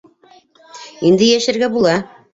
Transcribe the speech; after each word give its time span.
Инде 1.11 1.29
йәшәргә 1.35 1.73
була. 1.79 1.97